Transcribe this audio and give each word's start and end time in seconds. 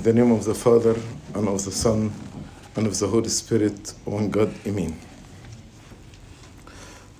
In 0.00 0.04
the 0.04 0.12
name 0.14 0.32
of 0.32 0.46
the 0.46 0.54
Father, 0.54 0.96
and 1.34 1.46
of 1.46 1.62
the 1.62 1.70
Son, 1.70 2.10
and 2.74 2.86
of 2.86 2.98
the 2.98 3.06
Holy 3.06 3.28
Spirit, 3.28 3.92
one 4.06 4.30
God, 4.30 4.50
Amen. 4.66 4.98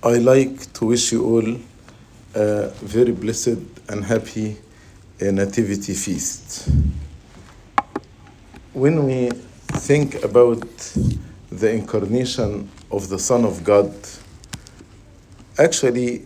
I 0.01 0.17
like 0.17 0.73
to 0.73 0.85
wish 0.85 1.11
you 1.11 1.23
all 1.23 1.59
a 2.33 2.69
very 2.81 3.11
blessed 3.11 3.59
and 3.87 4.03
happy 4.03 4.57
uh, 5.21 5.25
Nativity 5.25 5.93
feast. 5.93 6.71
When 8.73 9.05
we 9.05 9.29
think 9.29 10.23
about 10.23 10.67
the 11.51 11.71
incarnation 11.71 12.67
of 12.89 13.09
the 13.09 13.19
Son 13.19 13.45
of 13.45 13.63
God, 13.63 13.93
actually, 15.59 16.25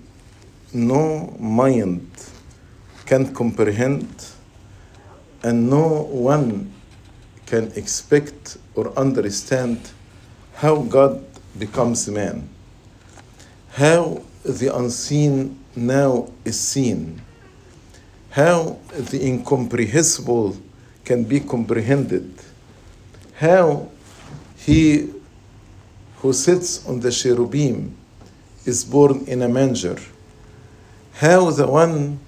no 0.73 1.35
mind 1.37 2.09
can 3.05 3.33
comprehend 3.35 4.07
and 5.45 5.69
no 5.69 6.01
one 6.09 6.73
can 7.45 7.71
expect 7.75 8.57
or 8.73 8.91
understand 8.97 9.91
how 10.55 10.77
God 10.77 11.23
becomes 11.59 12.09
man, 12.09 12.49
how 13.69 14.23
the 14.43 14.75
unseen 14.75 15.59
now 15.75 16.31
is 16.45 16.59
seen, 16.59 17.21
how 18.31 18.79
the 18.89 19.23
incomprehensible 19.23 20.57
can 21.03 21.23
be 21.23 21.39
comprehended, 21.39 22.33
how 23.35 23.87
he 24.57 25.13
who 26.17 26.33
sits 26.33 26.87
on 26.87 27.01
the 27.01 27.11
cherubim 27.11 27.95
is 28.65 28.83
born 28.83 29.23
in 29.27 29.43
a 29.43 29.47
manger, 29.47 29.97
how 31.13 31.51
the 31.51 31.67
one 31.67 32.19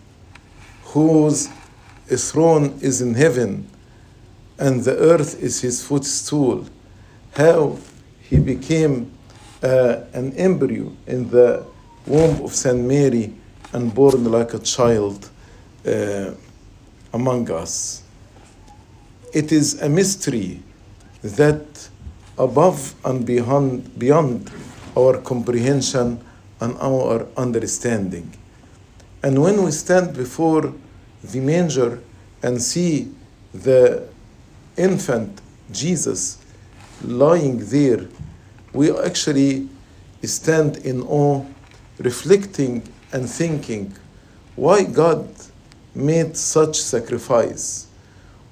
whose 0.83 1.49
throne 2.15 2.79
is 2.81 3.01
in 3.01 3.15
heaven 3.15 3.67
and 4.57 4.83
the 4.83 4.95
earth 4.97 5.41
is 5.41 5.61
his 5.61 5.83
footstool, 5.83 6.65
how 7.35 7.77
he 8.21 8.39
became 8.39 9.11
uh, 9.61 9.97
an 10.13 10.31
embryo 10.33 10.91
in 11.05 11.29
the 11.29 11.65
womb 12.05 12.41
of 12.43 12.53
Saint 12.55 12.79
Mary 12.79 13.33
and 13.73 13.93
born 13.93 14.31
like 14.31 14.53
a 14.53 14.59
child 14.59 15.29
uh, 15.85 16.31
among 17.13 17.51
us. 17.51 18.03
It 19.33 19.51
is 19.51 19.81
a 19.81 19.89
mystery 19.89 20.61
that 21.21 21.89
above 22.37 22.95
and 23.03 23.25
beyond, 23.25 23.99
beyond 23.99 24.49
our 24.95 25.17
comprehension 25.17 26.23
and 26.61 26.77
our 26.79 27.27
understanding. 27.35 28.33
And 29.23 29.41
when 29.41 29.63
we 29.63 29.71
stand 29.71 30.15
before 30.15 30.73
the 31.31 31.39
manger 31.39 32.01
and 32.43 32.61
see 32.61 33.11
the 33.53 34.07
infant 34.77 35.41
Jesus 35.71 36.37
lying 37.03 37.59
there, 37.69 38.07
we 38.73 38.95
actually 38.97 39.67
stand 40.23 40.77
in 40.77 41.01
awe, 41.03 41.45
reflecting 41.99 42.83
and 43.11 43.29
thinking 43.29 43.93
why 44.55 44.83
God 44.83 45.29
made 45.95 46.35
such 46.35 46.79
sacrifice, 46.79 47.87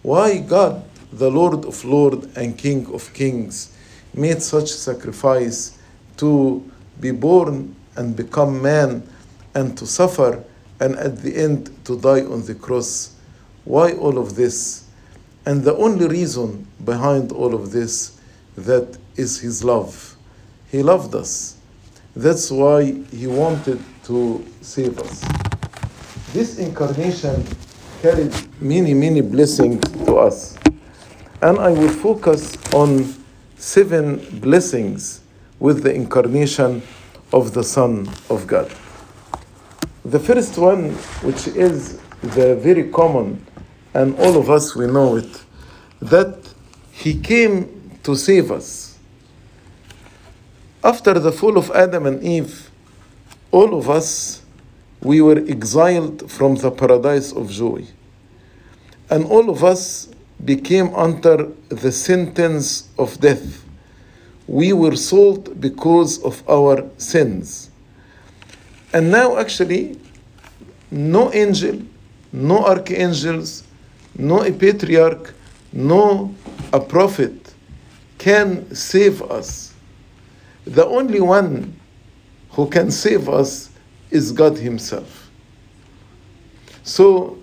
why 0.02 0.40
God, 0.40 0.84
the 1.12 1.30
Lord 1.30 1.66
of 1.66 1.84
Lords 1.84 2.36
and 2.38 2.58
King 2.58 2.92
of 2.94 3.14
Kings, 3.14 3.76
made 4.14 4.42
such 4.42 4.72
sacrifice 4.72 5.78
to 6.18 6.64
be 7.00 7.12
born 7.12 7.76
and 7.96 8.16
become 8.16 8.62
man 8.62 9.08
and 9.54 9.78
to 9.78 9.86
suffer 9.86 10.44
and 10.86 10.96
at 10.98 11.18
the 11.18 11.36
end 11.36 11.72
to 11.84 12.00
die 12.00 12.22
on 12.22 12.46
the 12.46 12.54
cross. 12.54 13.16
Why 13.64 13.94
all 13.94 14.20
of 14.20 14.36
this? 14.36 14.86
And 15.48 15.64
the 15.64 15.76
only 15.76 16.08
reason 16.08 16.68
behind 16.84 17.32
all 17.32 17.56
of 17.56 17.72
this 17.72 18.20
that 18.56 18.96
is 19.16 19.40
his 19.40 19.64
love. 19.64 20.16
He 20.72 20.84
loved 20.84 21.16
us. 21.16 21.58
That's 22.16 22.52
why 22.52 22.84
he 23.12 23.26
wanted 23.26 23.82
to 24.04 24.46
save 24.62 25.00
us. 25.00 25.26
This 26.34 26.60
incarnation 26.60 27.44
carried 28.04 28.34
many, 28.62 28.94
many 28.94 29.22
blessings 29.22 29.82
to 30.06 30.18
us. 30.18 30.56
And 31.42 31.58
I 31.58 31.72
will 31.72 31.90
focus 31.90 32.58
on 32.74 33.12
seven 33.58 34.18
blessings 34.40 35.22
with 35.60 35.82
the 35.82 35.94
incarnation 35.94 36.84
of 37.34 37.56
the 37.56 37.64
Son 37.64 38.08
of 38.30 38.46
God. 38.46 38.72
The 40.06 40.20
first 40.20 40.56
one, 40.60 40.92
which 41.24 41.48
is 41.48 41.98
the 42.22 42.56
very 42.58 42.92
common, 42.92 43.44
and 43.96 44.16
all 44.20 44.38
of 44.38 44.52
us 44.52 44.76
we 44.76 44.86
know 44.86 45.16
it, 45.16 45.44
that 46.00 46.38
he 46.92 47.20
came 47.20 47.90
to 48.04 48.16
save 48.16 48.52
us. 48.52 49.00
After 50.84 51.18
the 51.18 51.32
fall 51.32 51.58
of 51.58 51.72
Adam 51.72 52.06
and 52.06 52.24
Eve, 52.24 52.70
all 53.50 53.76
of 53.76 53.90
us 53.90 54.44
we 55.02 55.22
were 55.22 55.40
exiled 55.40 56.30
from 56.30 56.54
the 56.54 56.70
paradise 56.70 57.32
of 57.32 57.50
joy. 57.50 57.88
And 59.10 59.26
all 59.26 59.50
of 59.50 59.64
us 59.64 60.10
became 60.44 60.94
under 60.94 61.52
the 61.70 61.92
sentence 61.92 62.90
of 63.00 63.20
death. 63.20 63.66
We 64.46 64.72
were 64.72 64.96
sold 64.96 65.60
because 65.60 66.22
of 66.22 66.48
our 66.48 66.88
sins. 67.00 67.72
And 68.96 69.12
now, 69.12 69.38
actually, 69.38 70.00
no 70.90 71.34
angel, 71.34 71.82
no 72.32 72.64
archangels, 72.64 73.66
no 74.18 74.42
a 74.42 74.54
patriarch, 74.54 75.34
no 75.74 76.34
a 76.72 76.80
prophet 76.80 77.54
can 78.18 78.74
save 78.74 79.22
us. 79.24 79.74
The 80.64 80.86
only 80.86 81.20
one 81.20 81.78
who 82.52 82.70
can 82.70 82.90
save 82.90 83.28
us 83.28 83.70
is 84.12 84.32
God 84.32 84.58
Himself. 84.58 85.30
So, 86.84 87.38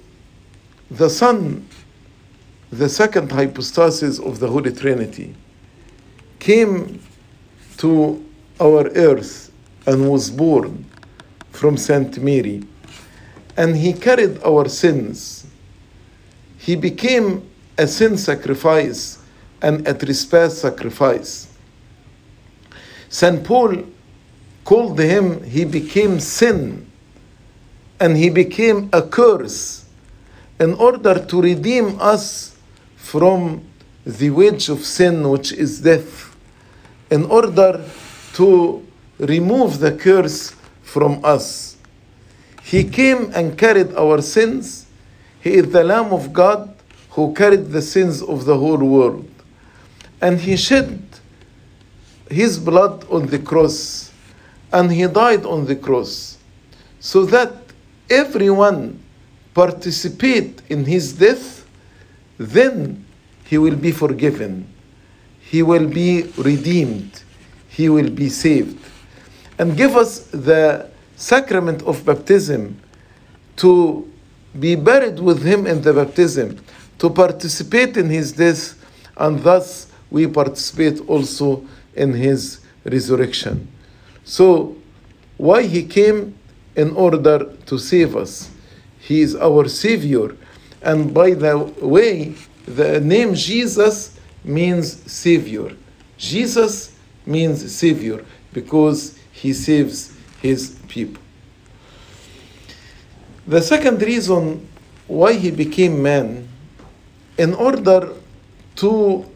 the 0.90 1.10
Son, 1.10 1.68
the 2.70 2.88
second 2.88 3.30
hypostasis 3.30 4.18
of 4.18 4.38
the 4.38 4.48
Holy 4.48 4.72
Trinity, 4.72 5.34
came 6.38 6.98
to 7.76 8.24
our 8.58 8.86
earth 8.94 9.52
and 9.84 10.08
was 10.08 10.30
born 10.30 10.86
from 11.52 11.76
Saint 11.76 12.18
Mary, 12.18 12.64
and 13.56 13.76
he 13.76 13.92
carried 13.92 14.42
our 14.42 14.68
sins. 14.68 15.46
He 16.58 16.76
became 16.76 17.48
a 17.78 17.86
sin 17.86 18.16
sacrifice 18.18 19.18
and 19.60 19.86
a 19.86 19.94
trespass 19.94 20.58
sacrifice. 20.58 21.48
St. 23.08 23.44
Paul 23.44 23.84
called 24.64 24.98
him, 24.98 25.42
he 25.44 25.64
became 25.64 26.18
sin 26.18 26.90
and 28.00 28.16
he 28.16 28.30
became 28.30 28.88
a 28.92 29.02
curse 29.02 29.84
in 30.58 30.74
order 30.74 31.24
to 31.24 31.40
redeem 31.40 32.00
us 32.00 32.56
from 32.96 33.62
the 34.04 34.30
wage 34.30 34.68
of 34.68 34.84
sin, 34.84 35.28
which 35.28 35.52
is 35.52 35.80
death, 35.80 36.36
in 37.10 37.24
order 37.26 37.84
to 38.34 38.84
remove 39.18 39.78
the 39.78 39.92
curse 39.92 40.54
from 40.92 41.24
us. 41.24 41.76
He 42.62 42.84
came 42.84 43.32
and 43.34 43.56
carried 43.56 43.94
our 43.94 44.20
sins. 44.20 44.86
He 45.40 45.54
is 45.54 45.72
the 45.72 45.82
Lamb 45.82 46.12
of 46.12 46.32
God 46.32 46.74
who 47.10 47.32
carried 47.34 47.70
the 47.70 47.80
sins 47.80 48.20
of 48.22 48.44
the 48.44 48.56
whole 48.56 48.76
world. 48.76 49.28
And 50.20 50.38
he 50.38 50.56
shed 50.56 51.02
his 52.30 52.58
blood 52.58 53.06
on 53.10 53.26
the 53.26 53.38
cross 53.38 54.10
and 54.72 54.92
he 54.92 55.06
died 55.06 55.44
on 55.44 55.66
the 55.66 55.76
cross 55.76 56.38
so 57.00 57.24
that 57.26 57.52
everyone 58.08 58.98
participate 59.54 60.62
in 60.68 60.84
his 60.84 61.12
death 61.12 61.66
then 62.38 63.04
he 63.44 63.58
will 63.58 63.76
be 63.76 63.92
forgiven 63.92 64.66
he 65.40 65.62
will 65.62 65.86
be 65.86 66.22
redeemed 66.38 67.22
he 67.68 67.88
will 67.90 68.08
be 68.08 68.30
saved 68.30 68.78
and 69.62 69.76
give 69.76 69.96
us 69.96 70.26
the 70.30 70.90
sacrament 71.16 71.82
of 71.82 72.04
baptism 72.04 72.76
to 73.56 74.10
be 74.58 74.74
buried 74.74 75.20
with 75.20 75.42
him 75.42 75.66
in 75.66 75.80
the 75.82 75.92
baptism 75.92 76.58
to 76.98 77.08
participate 77.08 77.96
in 77.96 78.10
his 78.10 78.32
death 78.32 78.74
and 79.16 79.42
thus 79.42 79.86
we 80.10 80.26
participate 80.26 81.00
also 81.08 81.64
in 81.94 82.12
his 82.12 82.60
resurrection 82.84 83.68
so, 84.24 84.76
why 85.36 85.62
he 85.62 85.84
came? 85.84 86.38
In 86.76 86.92
order 86.92 87.52
to 87.66 87.78
save 87.78 88.16
us. 88.16 88.50
He 89.00 89.20
is 89.20 89.36
our 89.36 89.68
Savior. 89.68 90.36
And 90.80 91.12
by 91.12 91.34
the 91.34 91.58
way, 91.80 92.34
the 92.66 93.00
name 93.00 93.34
Jesus 93.34 94.18
means 94.44 95.10
Savior. 95.10 95.76
Jesus 96.16 96.96
means 97.26 97.74
Savior 97.74 98.24
because 98.52 99.18
he 99.42 99.52
saves 99.52 100.12
his 100.40 100.78
people. 100.86 101.20
The 103.44 103.60
second 103.60 104.00
reason 104.00 104.68
why 105.08 105.32
he 105.32 105.50
became 105.50 106.00
man, 106.00 106.48
in 107.36 107.52
order 107.54 108.14
to 108.76 109.26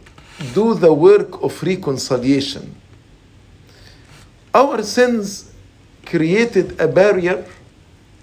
do 0.54 0.74
the 0.74 0.92
work 0.92 1.42
of 1.42 1.60
reconciliation. 1.60 2.72
Our 4.54 4.84
sins 4.84 5.52
created 6.04 6.80
a 6.80 6.86
barrier, 6.86 7.44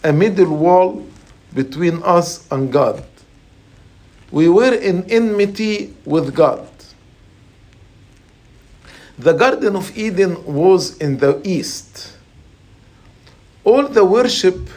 a 0.06 0.14
middle 0.14 0.56
wall 0.56 1.06
between 1.54 2.02
us 2.04 2.50
and 2.50 2.72
God. 2.72 3.04
We 4.32 4.48
were 4.48 4.74
in 4.74 5.04
enmity 5.12 5.94
with 6.06 6.34
God. 6.34 6.66
The 9.20 9.34
Garden 9.34 9.76
of 9.76 9.96
Eden 9.96 10.44
was 10.44 10.98
in 10.98 11.18
the 11.18 11.40
east. 11.44 12.18
All 13.64 13.88
the 13.88 14.04
worship 14.04 14.68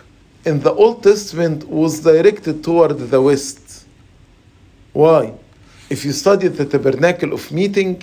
in 0.45 0.61
the 0.61 0.73
Old 0.73 1.03
Testament 1.03 1.67
was 1.67 2.01
directed 2.01 2.63
toward 2.63 2.99
the 2.99 3.23
west. 3.23 3.87
Why? 4.93 5.33
If 5.89 6.05
you 6.05 6.13
study 6.13 6.49
the 6.49 6.67
tabernacle 6.67 7.33
of 7.33 7.51
meeting, 7.51 8.03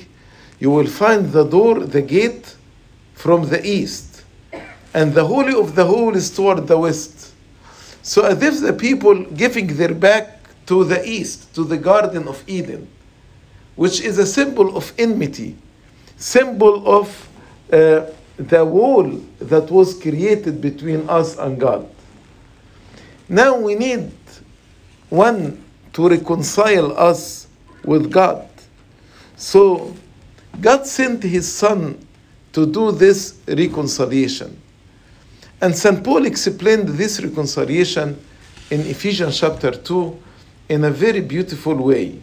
you 0.60 0.72
will 0.72 0.88
find 0.88 1.32
the 1.32 1.44
door, 1.44 1.82
the 1.82 2.02
gate 2.02 2.56
from 3.14 3.48
the 3.50 3.64
east. 3.66 4.24
And 4.94 5.14
the 5.14 5.26
Holy 5.26 5.54
of 5.54 5.76
the 5.76 5.86
Holies 5.86 6.32
toward 6.32 6.68
the 6.68 6.78
west. 6.80 7.34
So 8.02 8.24
as 8.26 8.42
if 8.42 8.60
the 8.60 8.74
people 8.74 9.24
giving 9.26 9.68
their 9.78 9.94
back 9.94 10.40
to 10.66 10.84
the 10.84 11.08
east, 11.08 11.54
to 11.56 11.64
the 11.64 11.78
Garden 11.78 12.28
of 12.28 12.44
Eden, 12.48 12.88
which 13.76 14.02
is 14.02 14.18
a 14.18 14.26
symbol 14.26 14.76
of 14.76 14.94
enmity, 14.98 15.58
symbol 16.24 16.88
of 16.88 17.30
uh, 17.72 18.06
the 18.38 18.64
wall 18.64 19.04
that 19.40 19.70
was 19.70 19.94
created 20.00 20.62
between 20.62 21.08
us 21.10 21.38
and 21.38 21.60
God. 21.60 21.90
Now 23.28 23.60
we 23.60 23.76
need 23.76 24.10
one 25.10 25.62
to 25.92 26.08
reconcile 26.08 26.98
us 26.98 27.48
with 27.84 28.10
God. 28.10 28.48
So 29.36 29.94
God 30.62 30.88
sent 30.88 31.24
his 31.24 31.52
son 31.52 32.00
to 32.54 32.66
do 32.66 32.94
this 32.94 33.40
reconciliation. 33.48 34.60
And 35.62 35.76
St. 35.76 36.02
Paul 36.04 36.26
explained 36.26 36.88
this 36.90 37.22
reconciliation 37.22 38.18
in 38.72 38.80
Ephesians 38.82 39.40
chapter 39.40 39.72
2 39.72 40.20
in 40.70 40.86
a 40.86 40.90
very 40.90 41.20
beautiful 41.20 41.76
way. 41.76 42.22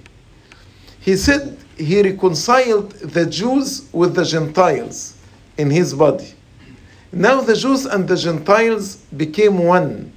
He 1.00 1.16
said 1.16 1.58
he 1.80 2.02
reconciled 2.02 2.92
the 2.92 3.26
Jews 3.26 3.88
with 3.92 4.14
the 4.14 4.24
Gentiles 4.24 5.16
in 5.56 5.70
his 5.70 5.94
body. 5.94 6.34
Now 7.12 7.40
the 7.40 7.56
Jews 7.56 7.86
and 7.86 8.06
the 8.06 8.16
Gentiles 8.16 8.96
became 9.16 9.58
one. 9.64 10.12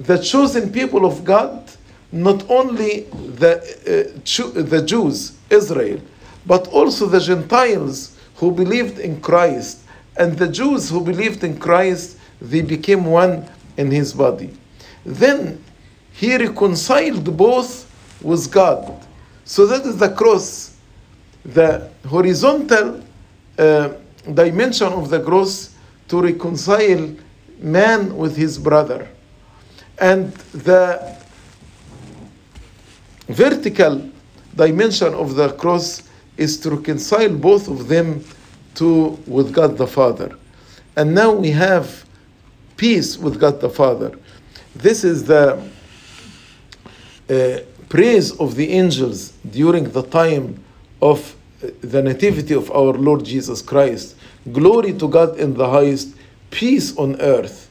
The 0.00 0.18
chosen 0.18 0.72
people 0.72 1.06
of 1.06 1.24
God, 1.24 1.70
not 2.10 2.48
only 2.50 3.00
the, 3.38 3.58
uh, 3.58 4.62
the 4.62 4.82
Jews, 4.84 5.38
Israel, 5.48 6.00
but 6.46 6.68
also 6.68 7.06
the 7.06 7.20
Gentiles 7.20 8.18
who 8.36 8.50
believed 8.50 8.98
in 8.98 9.20
Christ. 9.20 9.78
And 10.16 10.36
the 10.36 10.48
Jews 10.48 10.90
who 10.90 11.00
believed 11.00 11.44
in 11.44 11.58
Christ, 11.58 12.18
they 12.40 12.60
became 12.60 13.06
one 13.06 13.48
in 13.76 13.90
his 13.90 14.12
body. 14.12 14.52
Then 15.06 15.62
he 16.12 16.36
reconciled 16.36 17.36
both 17.36 17.88
with 18.22 18.50
God. 18.52 19.06
So 19.44 19.66
that 19.66 19.86
is 19.86 19.96
the 19.96 20.10
cross. 20.10 20.71
The 21.44 21.90
horizontal 22.06 23.02
uh, 23.58 23.90
dimension 24.32 24.92
of 24.92 25.10
the 25.10 25.20
cross 25.20 25.74
to 26.08 26.22
reconcile 26.22 27.14
man 27.58 28.16
with 28.16 28.36
his 28.36 28.58
brother. 28.58 29.08
And 29.98 30.32
the 30.52 31.16
vertical 33.28 34.10
dimension 34.54 35.14
of 35.14 35.34
the 35.34 35.52
cross 35.54 36.02
is 36.36 36.58
to 36.60 36.70
reconcile 36.70 37.34
both 37.34 37.68
of 37.68 37.88
them 37.88 38.24
to 38.74 39.18
with 39.26 39.52
God 39.52 39.76
the 39.76 39.86
Father. 39.86 40.36
And 40.96 41.14
now 41.14 41.32
we 41.32 41.50
have 41.50 42.04
peace 42.76 43.16
with 43.16 43.40
God 43.40 43.60
the 43.60 43.70
Father. 43.70 44.18
This 44.74 45.04
is 45.04 45.24
the 45.24 45.62
uh, 47.30 47.58
praise 47.88 48.32
of 48.32 48.56
the 48.56 48.70
angels 48.70 49.32
during 49.50 49.84
the 49.90 50.02
time 50.02 50.62
of 51.02 51.36
the 51.80 52.00
nativity 52.00 52.54
of 52.54 52.70
our 52.70 52.92
Lord 52.92 53.24
Jesus 53.24 53.60
Christ. 53.60 54.16
Glory 54.50 54.92
to 54.94 55.08
God 55.08 55.38
in 55.38 55.54
the 55.54 55.68
highest, 55.68 56.14
peace 56.50 56.96
on 56.96 57.20
earth, 57.20 57.68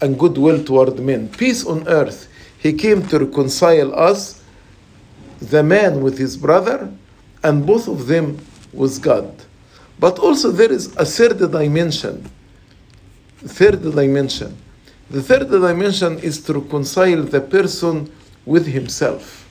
and 0.00 0.18
goodwill 0.18 0.62
toward 0.62 1.00
men. 1.00 1.28
Peace 1.30 1.66
on 1.66 1.88
earth. 1.88 2.28
He 2.58 2.74
came 2.74 3.06
to 3.08 3.18
reconcile 3.18 3.94
us, 3.94 4.42
the 5.40 5.62
man 5.62 6.02
with 6.02 6.18
his 6.18 6.36
brother, 6.36 6.92
and 7.42 7.66
both 7.66 7.88
of 7.88 8.06
them 8.06 8.38
with 8.72 9.00
God. 9.02 9.32
But 9.98 10.18
also 10.18 10.50
there 10.50 10.70
is 10.70 10.94
a 10.96 11.04
third 11.04 11.38
dimension. 11.50 12.30
Third 13.38 13.82
dimension. 13.82 14.56
The 15.10 15.22
third 15.22 15.50
dimension 15.50 16.18
is 16.18 16.42
to 16.42 16.54
reconcile 16.54 17.22
the 17.22 17.40
person 17.40 18.12
with 18.44 18.66
himself. 18.66 19.48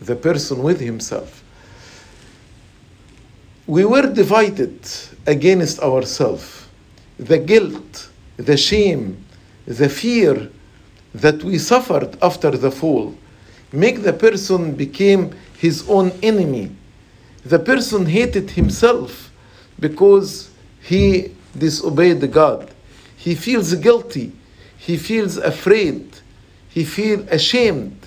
The 0.00 0.16
person 0.16 0.62
with 0.62 0.80
himself. 0.80 1.44
We 3.66 3.84
were 3.84 4.12
divided 4.12 4.78
against 5.26 5.80
ourselves. 5.80 6.68
The 7.18 7.38
guilt, 7.38 8.10
the 8.36 8.56
shame, 8.56 9.24
the 9.66 9.88
fear 9.88 10.48
that 11.14 11.42
we 11.42 11.58
suffered 11.58 12.16
after 12.22 12.50
the 12.50 12.70
fall 12.70 13.14
make 13.72 14.02
the 14.02 14.12
person 14.12 14.74
became 14.74 15.34
his 15.58 15.88
own 15.88 16.12
enemy. 16.22 16.70
The 17.44 17.58
person 17.58 18.06
hated 18.06 18.50
himself 18.50 19.32
because 19.80 20.50
he 20.82 21.32
disobeyed 21.58 22.30
God. 22.30 22.70
He 23.16 23.34
feels 23.34 23.74
guilty. 23.74 24.32
He 24.78 24.96
feels 24.96 25.38
afraid. 25.38 26.08
He 26.68 26.84
feels 26.84 27.26
ashamed. 27.28 27.98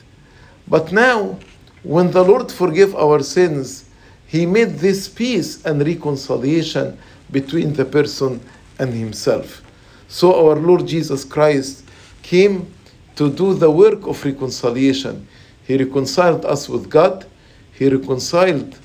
But 0.67 0.93
now, 0.93 1.39
when 1.83 2.11
the 2.11 2.23
Lord 2.23 2.51
forgave 2.51 2.95
our 2.95 3.21
sins, 3.23 3.88
He 4.29 4.45
made 4.45 4.77
this 4.77 5.09
peace 5.09 5.65
and 5.65 5.83
reconciliation 5.83 6.99
between 7.31 7.73
the 7.73 7.83
person 7.83 8.39
and 8.77 8.93
Himself. 8.93 9.63
So 10.07 10.47
our 10.47 10.55
Lord 10.55 10.85
Jesus 10.85 11.25
Christ 11.25 11.83
came 12.21 12.71
to 13.15 13.31
do 13.31 13.55
the 13.55 13.71
work 13.71 14.05
of 14.05 14.23
reconciliation. 14.23 15.27
He 15.65 15.77
reconciled 15.77 16.45
us 16.45 16.69
with 16.69 16.91
God, 16.91 17.25
He 17.73 17.89
reconciled 17.89 18.77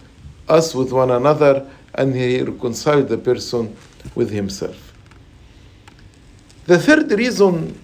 us 0.48 0.74
with 0.74 0.92
one 0.92 1.10
another, 1.10 1.66
and 1.94 2.14
He 2.14 2.40
reconciled 2.40 3.08
the 3.08 3.18
person 3.18 3.76
with 4.14 4.30
Himself. 4.30 4.94
The 6.64 6.78
third 6.78 7.10
reason 7.12 7.78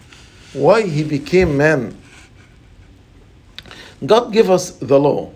why 0.54 0.80
He 0.80 1.04
became 1.04 1.58
man 1.58 1.94
God 4.04 4.32
gave 4.32 4.48
us 4.48 4.70
the 4.70 4.98
law. 4.98 5.30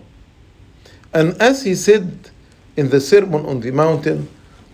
And 1.15 1.41
as 1.41 1.63
he 1.63 1.75
said 1.75 2.29
in 2.75 2.89
the 2.89 2.99
Sermon 2.99 3.45
on 3.45 3.61
the 3.61 3.71
Mountain, 3.71 4.27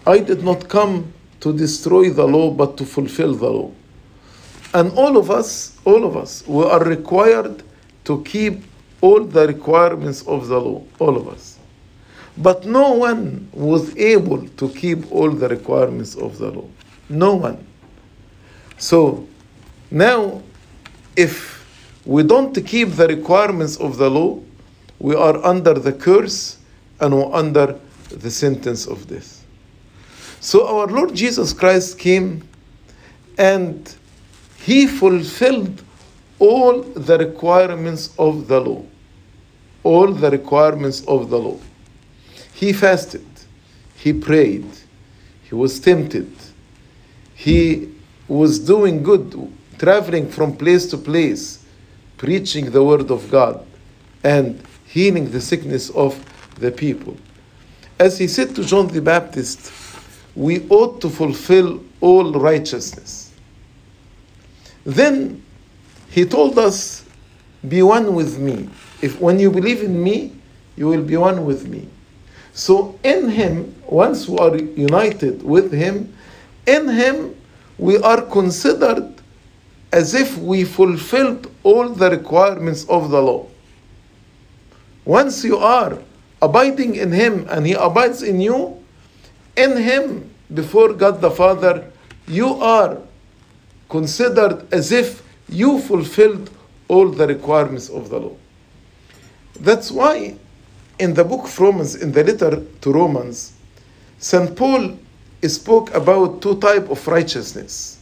I 0.08 0.18
did 0.18 0.44
not 0.44 0.68
come 0.68 1.14
to 1.40 1.56
destroy 1.56 2.10
the 2.10 2.26
law, 2.26 2.50
but 2.50 2.78
to 2.78 2.86
fulfill 2.86 3.36
the 3.36 3.50
law. 3.50 3.72
And 4.74 4.92
all 4.94 5.18
of 5.18 5.30
us, 5.30 5.78
all 5.86 6.04
of 6.04 6.18
us, 6.18 6.44
we 6.48 6.64
are 6.64 6.84
required 6.84 7.62
to 8.06 8.24
keep 8.24 8.64
all 9.02 9.24
the 9.24 9.46
requirements 9.46 10.24
of 10.28 10.48
the 10.48 10.60
law, 10.60 10.82
all 10.98 11.16
of 11.16 11.28
us. 11.28 11.60
But 12.38 12.66
no 12.66 12.94
one 12.94 13.48
was 13.54 13.96
able 13.96 14.48
to 14.48 14.70
keep 14.70 15.12
all 15.12 15.30
the 15.30 15.48
requirements 15.48 16.16
of 16.16 16.40
the 16.40 16.50
law. 16.50 16.68
No 17.08 17.36
one. 17.36 17.68
So 18.80 19.28
now, 19.92 20.42
if 21.16 21.62
we 22.04 22.24
don't 22.24 22.56
keep 22.66 22.94
the 22.94 23.08
requirements 23.08 23.78
of 23.78 23.98
the 23.98 24.10
law, 24.10 24.40
we 25.02 25.16
are 25.16 25.44
under 25.44 25.74
the 25.74 25.92
curse 25.92 26.60
and 27.00 27.16
we're 27.16 27.34
under 27.34 27.80
the 28.10 28.30
sentence 28.30 28.86
of 28.86 29.08
death. 29.08 29.44
So 30.40 30.68
our 30.68 30.86
Lord 30.86 31.16
Jesus 31.16 31.54
Christ 31.54 31.98
came 31.98 32.48
and 33.38 33.96
he 34.60 34.86
fulfilled 34.86 35.82
all 36.38 36.84
the 36.84 37.18
requirements 37.18 38.14
of 38.20 38.48
the 38.48 38.62
law. 38.62 38.86
All 39.84 40.12
the 40.12 40.30
requirements 40.30 41.04
of 41.08 41.32
the 41.32 41.40
law. 41.40 41.58
He 42.54 42.72
fasted, 42.72 43.26
he 43.96 44.14
prayed, 44.14 44.68
he 45.44 45.56
was 45.56 45.80
tempted, 45.80 46.32
he 47.34 47.92
was 48.28 48.60
doing 48.60 49.02
good, 49.02 49.52
traveling 49.80 50.30
from 50.30 50.56
place 50.56 50.88
to 50.92 50.98
place 50.98 51.66
preaching 52.18 52.70
the 52.70 52.84
word 52.84 53.10
of 53.10 53.32
God 53.32 53.66
and 54.24 54.64
healing 54.92 55.32
the 55.32 55.40
sickness 55.40 55.90
of 55.92 56.14
the 56.60 56.72
people. 56.72 57.16
As 57.98 58.18
he 58.18 58.28
said 58.28 58.56
to 58.56 58.64
John 58.64 58.88
the 58.88 59.02
Baptist, 59.02 59.72
we 60.36 60.68
ought 60.70 61.00
to 61.02 61.10
fulfill 61.10 61.84
all 62.02 62.34
righteousness. 62.34 63.32
Then 64.84 65.44
he 66.10 66.26
told 66.26 66.58
us, 66.60 67.06
Be 67.68 67.82
one 67.84 68.16
with 68.16 68.38
me. 68.38 68.70
If 69.02 69.20
when 69.22 69.40
you 69.40 69.50
believe 69.50 69.82
in 69.82 70.02
me, 70.04 70.36
you 70.76 70.88
will 70.88 71.04
be 71.04 71.16
one 71.16 71.46
with 71.46 71.68
me. 71.68 71.88
So 72.54 73.00
in 73.04 73.30
him, 73.30 73.76
once 73.86 74.28
we 74.28 74.38
are 74.40 74.56
united 74.58 75.42
with 75.44 75.72
him, 75.72 76.14
in 76.66 76.90
him 76.90 77.36
we 77.78 77.98
are 77.98 78.22
considered 78.22 79.14
as 79.94 80.14
if 80.14 80.38
we 80.38 80.64
fulfilled 80.64 81.50
all 81.64 81.90
the 81.90 82.10
requirements 82.10 82.86
of 82.90 83.10
the 83.10 83.22
law. 83.22 83.48
Once 85.06 85.44
you 85.44 85.58
are 85.58 85.98
abiding 86.42 86.96
in 86.96 87.12
him 87.12 87.46
and 87.50 87.66
he 87.66 87.74
abides 87.74 88.22
in 88.22 88.40
you, 88.40 88.78
in 89.56 89.78
him 89.78 90.30
before 90.54 90.94
God 90.94 91.22
the 91.22 91.32
Father, 91.32 91.92
you 92.28 92.56
are 92.62 92.98
considered 93.90 94.72
as 94.74 94.92
if 94.92 95.24
you 95.50 95.80
fulfilled 95.80 96.50
all 96.88 97.10
the 97.10 97.28
requirements 97.28 97.90
of 97.90 98.10
the 98.10 98.20
law. 98.20 98.36
That's 99.60 99.92
why 99.92 100.36
in 101.00 101.14
the 101.14 101.24
book 101.24 101.46
of 101.46 101.60
Romans, 101.60 101.96
in 101.96 102.12
the 102.12 102.24
letter 102.24 102.64
to 102.82 102.92
Romans, 102.92 103.54
St. 104.20 104.56
Paul 104.56 104.98
spoke 105.44 105.94
about 105.96 106.42
two 106.42 106.60
types 106.60 106.90
of 106.90 107.08
righteousness 107.08 107.98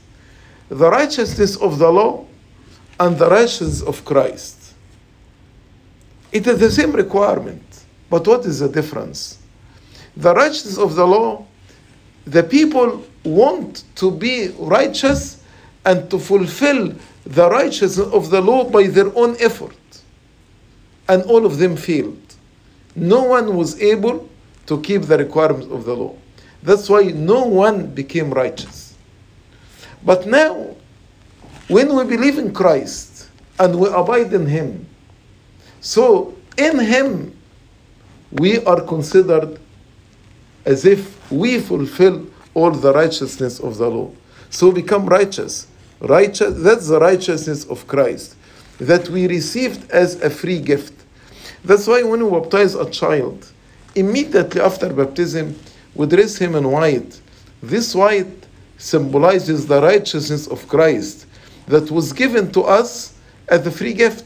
the 0.70 0.90
righteousness 0.90 1.56
of 1.58 1.80
the 1.80 1.90
law 1.90 2.26
and 3.00 3.18
the 3.18 3.28
righteousness 3.28 3.82
of 3.82 4.06
Christ. 4.06 4.59
It 6.32 6.46
is 6.48 6.60
the 6.60 6.72
same 6.72 6.92
requirement, 6.92 7.86
but 8.10 8.28
what 8.28 8.46
is 8.46 8.60
the 8.60 8.70
difference? 8.70 9.40
The 10.16 10.34
righteousness 10.34 10.78
of 10.78 10.96
the 10.96 11.06
law, 11.06 11.46
the 12.26 12.44
people 12.44 13.04
want 13.24 13.84
to 13.96 14.12
be 14.12 14.50
righteous 14.60 15.44
and 15.86 16.10
to 16.12 16.20
fulfill 16.20 16.94
the 17.26 17.50
righteousness 17.50 18.08
of 18.08 18.30
the 18.30 18.42
law 18.42 18.70
by 18.70 18.88
their 18.88 19.16
own 19.16 19.36
effort. 19.40 19.76
And 21.08 21.24
all 21.24 21.46
of 21.46 21.58
them 21.58 21.76
failed. 21.76 22.22
No 22.96 23.24
one 23.24 23.56
was 23.56 23.80
able 23.82 24.30
to 24.68 24.80
keep 24.82 25.04
the 25.04 25.18
requirements 25.18 25.72
of 25.72 25.86
the 25.86 25.96
law. 25.96 26.16
That's 26.62 26.90
why 26.90 27.04
no 27.04 27.46
one 27.46 27.88
became 27.88 28.32
righteous. 28.32 28.96
But 30.04 30.28
now, 30.28 30.76
when 31.68 31.96
we 31.96 32.04
believe 32.04 32.38
in 32.38 32.54
Christ 32.54 33.30
and 33.58 33.80
we 33.80 33.90
abide 33.90 34.34
in 34.34 34.46
Him, 34.46 34.89
so 35.82 36.36
in 36.58 36.80
Him 36.80 37.36
we 38.32 38.64
are 38.66 38.82
considered 38.82 39.60
as 40.66 40.86
if 40.86 41.32
we 41.32 41.60
fulfill 41.60 42.28
all 42.54 42.72
the 42.72 42.94
righteousness 42.94 43.60
of 43.60 43.78
the 43.78 43.90
law. 43.90 44.12
So 44.50 44.72
become 44.72 45.06
righteous. 45.06 45.68
Righteous 46.00 46.62
that's 46.62 46.88
the 46.88 47.00
righteousness 47.00 47.66
of 47.66 47.88
Christ 47.88 48.36
that 48.80 49.10
we 49.10 49.28
received 49.28 49.90
as 49.92 50.22
a 50.22 50.30
free 50.30 50.60
gift. 50.60 50.94
That's 51.64 51.88
why 51.88 52.04
when 52.04 52.24
we 52.24 52.40
baptize 52.40 52.76
a 52.76 52.90
child, 52.90 53.52
immediately 53.96 54.62
after 54.62 54.92
baptism, 54.94 55.60
we 55.94 56.06
dress 56.08 56.38
him 56.38 56.56
in 56.56 56.70
white. 56.72 57.20
This 57.62 57.94
white 57.94 58.48
symbolizes 58.78 59.68
the 59.68 59.82
righteousness 59.82 60.48
of 60.48 60.66
Christ 60.68 61.26
that 61.68 61.92
was 61.92 62.14
given 62.14 62.52
to 62.54 62.62
us 62.64 63.14
as 63.50 63.68
a 63.68 63.72
free 63.72 63.94
gift. 63.94 64.26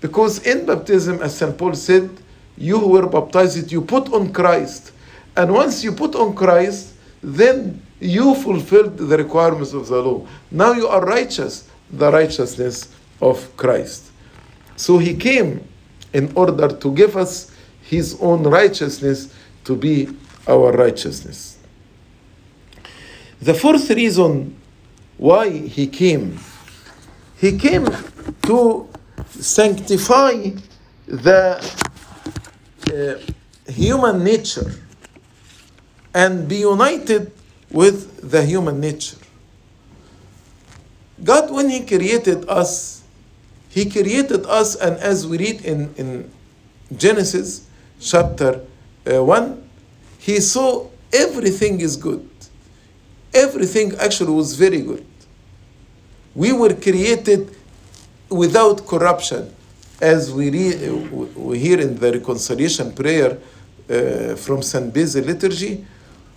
Because 0.00 0.46
in 0.46 0.66
baptism, 0.66 1.22
as 1.22 1.36
St. 1.36 1.56
Paul 1.56 1.74
said, 1.74 2.10
you 2.56 2.78
who 2.78 2.88
were 2.88 3.06
baptized, 3.06 3.70
you 3.70 3.82
put 3.82 4.12
on 4.12 4.32
Christ. 4.32 4.92
And 5.36 5.52
once 5.52 5.84
you 5.84 5.92
put 5.92 6.14
on 6.14 6.34
Christ, 6.34 6.94
then 7.22 7.82
you 8.00 8.34
fulfilled 8.34 8.96
the 8.96 9.16
requirements 9.16 9.72
of 9.72 9.88
the 9.88 10.00
law. 10.00 10.26
Now 10.50 10.72
you 10.72 10.86
are 10.88 11.04
righteous, 11.04 11.68
the 11.90 12.10
righteousness 12.10 12.94
of 13.20 13.54
Christ. 13.56 14.10
So 14.76 14.98
he 14.98 15.14
came 15.14 15.66
in 16.12 16.32
order 16.34 16.68
to 16.68 16.94
give 16.94 17.16
us 17.16 17.50
his 17.82 18.18
own 18.20 18.42
righteousness 18.42 19.34
to 19.64 19.76
be 19.76 20.08
our 20.46 20.72
righteousness. 20.72 21.58
The 23.40 23.54
fourth 23.54 23.90
reason 23.90 24.56
why 25.18 25.50
he 25.50 25.86
came, 25.86 26.38
he 27.38 27.58
came 27.58 27.86
to 28.42 28.88
sanctify 29.42 30.50
the 31.06 31.72
uh, 32.92 33.70
human 33.70 34.24
nature 34.24 34.72
and 36.14 36.48
be 36.48 36.56
united 36.56 37.32
with 37.70 38.30
the 38.30 38.44
human 38.44 38.80
nature. 38.80 39.16
God, 41.22 41.50
when 41.50 41.68
He 41.68 41.84
created 41.84 42.48
us, 42.48 43.02
He 43.70 43.88
created 43.90 44.46
us, 44.46 44.76
and 44.76 44.96
as 44.98 45.26
we 45.26 45.38
read 45.38 45.64
in, 45.64 45.94
in 45.96 46.30
Genesis 46.96 47.66
chapter 48.00 48.64
uh, 49.06 49.22
1, 49.22 49.68
He 50.18 50.40
saw 50.40 50.88
everything 51.12 51.80
is 51.80 51.96
good 51.96 52.28
everything 53.36 53.94
actually 53.98 54.32
was 54.32 54.56
very 54.56 54.80
good. 54.80 55.06
We 56.34 56.52
were 56.52 56.74
created 56.74 57.55
without 58.28 58.86
corruption, 58.86 59.52
as 60.00 60.32
we, 60.32 60.50
read, 60.50 61.10
we 61.36 61.58
hear 61.58 61.80
in 61.80 61.98
the 61.98 62.12
reconciliation 62.12 62.92
prayer 62.92 63.38
uh, 63.88 64.36
from 64.36 64.62
St. 64.62 64.92
Basil 64.92 65.24
liturgy. 65.24 65.84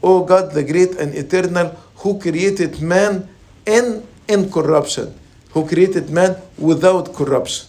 O 0.02 0.24
God, 0.24 0.54
the 0.54 0.64
great 0.64 0.92
and 0.96 1.14
eternal, 1.14 1.76
who 1.96 2.20
created 2.20 2.82
man 2.82 3.28
in 3.66 4.06
incorruption, 4.28 5.14
who 5.52 5.68
created 5.68 6.10
man 6.10 6.38
without 6.58 7.14
corruption. 7.14 7.68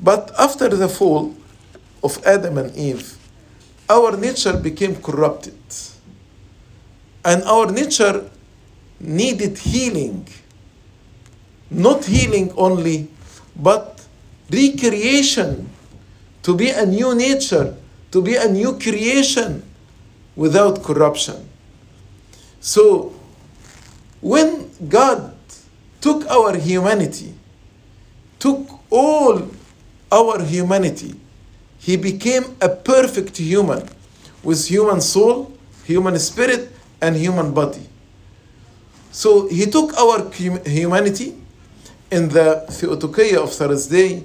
But 0.00 0.32
after 0.38 0.68
the 0.68 0.88
fall 0.88 1.36
of 2.02 2.18
Adam 2.26 2.58
and 2.58 2.74
Eve, 2.76 3.16
our 3.88 4.16
nature 4.16 4.56
became 4.56 4.96
corrupted 4.96 5.54
and 7.24 7.42
our 7.44 7.70
nature 7.70 8.28
needed 9.00 9.58
healing. 9.58 10.26
Not 11.72 12.04
healing 12.04 12.52
only, 12.56 13.08
but 13.56 14.04
recreation 14.50 15.68
to 16.42 16.54
be 16.54 16.70
a 16.70 16.84
new 16.84 17.14
nature, 17.14 17.74
to 18.10 18.22
be 18.22 18.36
a 18.36 18.48
new 18.48 18.78
creation 18.78 19.62
without 20.36 20.82
corruption. 20.82 21.48
So, 22.60 23.14
when 24.20 24.70
God 24.88 25.34
took 26.00 26.26
our 26.28 26.56
humanity, 26.56 27.34
took 28.38 28.68
all 28.90 29.48
our 30.10 30.42
humanity, 30.44 31.14
He 31.78 31.96
became 31.96 32.56
a 32.60 32.68
perfect 32.68 33.36
human 33.38 33.88
with 34.42 34.68
human 34.68 35.00
soul, 35.00 35.56
human 35.84 36.18
spirit, 36.18 36.70
and 37.00 37.16
human 37.16 37.52
body. 37.52 37.88
So 39.10 39.48
he 39.48 39.66
took 39.66 39.92
our 39.98 40.30
humanity 40.64 41.36
in 42.12 42.28
the 42.28 42.64
Theotokية 42.68 43.38
of 43.42 43.50
Thursday 43.50 44.22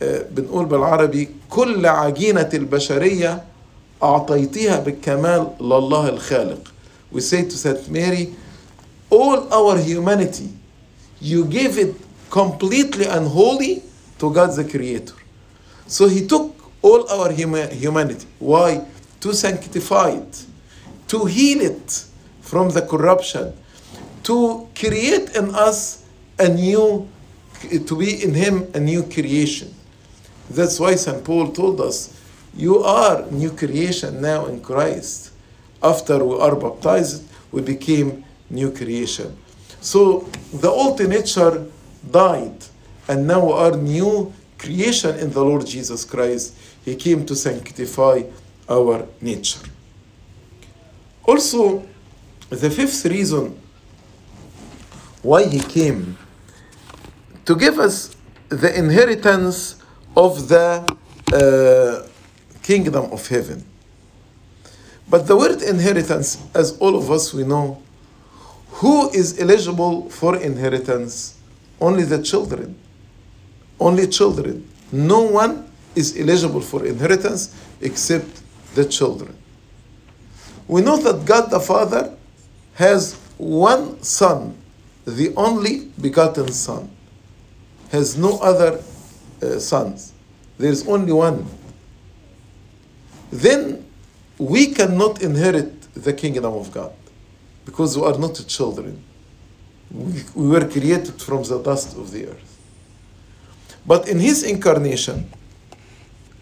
بنقول 0.00 0.66
بالعربي 0.66 1.28
كل 1.50 1.86
عجينة 1.86 2.50
البشرية 2.54 3.44
أعطيتها 4.02 4.78
بالكمال 4.80 5.50
لله 5.60 6.08
الخالق. 6.08 6.68
We 7.12 7.20
say 7.20 7.42
to 7.44 7.56
Saint 7.56 7.88
Mary, 7.88 8.34
all 9.10 9.52
our 9.52 9.78
humanity, 9.78 10.50
you 11.20 11.44
gave 11.44 11.78
it 11.78 11.94
completely 12.30 13.06
and 13.06 13.28
wholly 13.28 13.82
to 14.18 14.30
God 14.32 14.56
the 14.56 14.64
Creator. 14.64 15.14
So 15.86 16.08
He 16.08 16.26
took 16.26 16.54
all 16.82 17.08
our 17.08 17.30
humanity. 17.32 18.26
Why? 18.38 18.84
To 19.20 19.32
sanctify 19.32 20.10
it 20.10 20.46
to 21.12 21.26
heal 21.26 21.60
it 21.60 22.06
from 22.40 22.70
the 22.70 22.80
corruption, 22.80 23.52
to 24.22 24.66
create 24.74 25.36
in 25.36 25.54
us 25.54 26.01
a 26.42 26.48
new, 26.48 27.08
to 27.86 27.96
be 27.96 28.22
in 28.22 28.34
Him 28.34 28.66
a 28.74 28.80
new 28.80 29.02
creation. 29.04 29.72
That's 30.50 30.78
why 30.78 30.96
St. 30.96 31.24
Paul 31.24 31.52
told 31.52 31.80
us, 31.80 32.20
You 32.54 32.82
are 32.82 33.24
new 33.30 33.50
creation 33.50 34.20
now 34.20 34.46
in 34.46 34.60
Christ. 34.60 35.32
After 35.82 36.22
we 36.24 36.36
are 36.38 36.54
baptized, 36.56 37.24
we 37.50 37.62
became 37.62 38.24
new 38.50 38.70
creation. 38.70 39.36
So 39.80 40.28
the 40.52 40.70
old 40.70 41.00
nature 41.00 41.66
died, 42.10 42.64
and 43.08 43.26
now 43.26 43.46
we 43.46 43.52
are 43.52 43.76
new 43.76 44.32
creation 44.58 45.18
in 45.18 45.30
the 45.30 45.42
Lord 45.42 45.66
Jesus 45.66 46.04
Christ. 46.04 46.54
He 46.84 46.94
came 46.96 47.24
to 47.26 47.34
sanctify 47.34 48.22
our 48.68 49.06
nature. 49.20 49.60
Also, 51.24 51.86
the 52.50 52.70
fifth 52.70 53.04
reason 53.06 53.58
why 55.22 55.44
he 55.44 55.60
came 55.60 56.18
to 57.44 57.56
give 57.56 57.78
us 57.78 58.14
the 58.48 58.76
inheritance 58.76 59.76
of 60.16 60.48
the 60.48 60.84
uh, 61.32 62.06
kingdom 62.62 63.10
of 63.12 63.26
heaven. 63.26 63.64
But 65.08 65.26
the 65.26 65.36
word 65.36 65.62
inheritance, 65.62 66.42
as 66.54 66.78
all 66.78 66.96
of 66.96 67.10
us 67.10 67.34
we 67.34 67.44
know, 67.44 67.82
who 68.80 69.10
is 69.10 69.38
eligible 69.38 70.08
for 70.10 70.36
inheritance? 70.36 71.38
Only 71.80 72.04
the 72.04 72.22
children. 72.22 72.78
Only 73.78 74.06
children. 74.06 74.68
No 74.90 75.22
one 75.22 75.70
is 75.94 76.18
eligible 76.18 76.60
for 76.60 76.86
inheritance 76.86 77.54
except 77.80 78.42
the 78.74 78.84
children. 78.84 79.36
We 80.68 80.80
know 80.80 80.96
that 80.96 81.24
God 81.26 81.50
the 81.50 81.60
Father 81.60 82.16
has 82.74 83.14
one 83.36 84.02
Son, 84.02 84.56
the 85.04 85.34
only 85.36 85.86
begotten 86.00 86.50
Son, 86.52 86.88
has 87.92 88.16
no 88.16 88.38
other 88.38 88.82
uh, 89.42 89.58
sons. 89.58 90.12
There 90.58 90.72
is 90.72 90.88
only 90.88 91.12
one. 91.12 91.46
Then 93.30 93.86
we 94.38 94.72
cannot 94.72 95.22
inherit 95.22 95.92
the 95.94 96.12
kingdom 96.12 96.54
of 96.54 96.72
God 96.72 96.92
because 97.66 97.96
we 97.96 98.04
are 98.04 98.18
not 98.18 98.42
children. 98.48 99.02
We, 99.90 100.24
we 100.34 100.48
were 100.48 100.66
created 100.66 101.20
from 101.20 101.42
the 101.42 101.62
dust 101.62 101.96
of 101.98 102.10
the 102.10 102.28
earth. 102.28 102.60
But 103.86 104.08
in 104.08 104.18
his 104.18 104.42
incarnation, 104.42 105.30